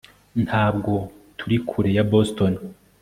ntabwo 0.45 0.91
turi 1.37 1.57
kure 1.67 1.89
ya 1.97 2.03
boston 2.11 2.53